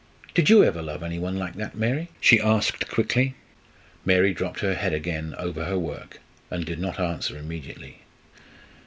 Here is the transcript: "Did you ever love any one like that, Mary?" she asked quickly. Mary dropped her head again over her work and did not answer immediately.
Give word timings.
"Did 0.33 0.49
you 0.49 0.63
ever 0.63 0.81
love 0.81 1.03
any 1.03 1.19
one 1.19 1.37
like 1.37 1.53
that, 1.57 1.75
Mary?" 1.77 2.07
she 2.19 2.41
asked 2.41 2.87
quickly. 2.89 3.35
Mary 4.03 4.33
dropped 4.33 4.61
her 4.61 4.73
head 4.73 4.93
again 4.93 5.35
over 5.37 5.65
her 5.65 5.77
work 5.77 6.19
and 6.49 6.65
did 6.65 6.79
not 6.79 6.99
answer 6.99 7.37
immediately. 7.37 7.99